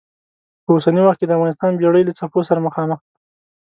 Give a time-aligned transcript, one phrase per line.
[0.63, 3.07] په اوسني وخت کې د افغانستان بېړۍ له څپو سره مخامخ ده.